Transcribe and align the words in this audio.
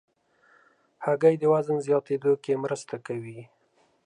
هګۍ 1.05 1.35
د 1.39 1.43
وزن 1.53 1.77
زیاتېدو 1.87 2.31
کې 2.43 2.61
مرسته 2.63 2.95
کوي. 3.07 3.39